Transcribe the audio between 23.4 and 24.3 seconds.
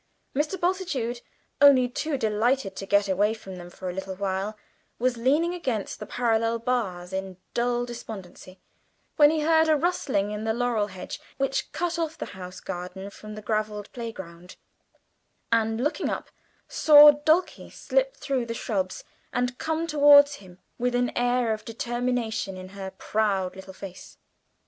little face.